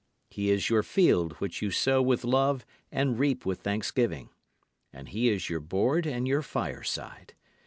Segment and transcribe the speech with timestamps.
[0.31, 4.31] He is your field which you sow with love and reap with thanksgiving.
[4.91, 7.35] And he is your board and your fireside.